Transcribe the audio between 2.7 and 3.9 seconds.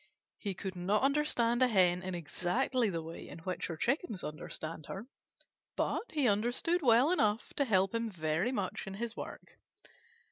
the way in which her